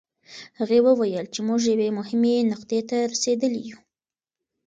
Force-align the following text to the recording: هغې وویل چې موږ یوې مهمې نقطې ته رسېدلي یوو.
هغې 0.59 0.79
وویل 0.87 1.25
چې 1.33 1.39
موږ 1.47 1.61
یوې 1.71 1.89
مهمې 1.97 2.35
نقطې 2.51 2.79
ته 2.89 2.97
رسېدلي 3.11 3.61
یوو. 3.69 3.81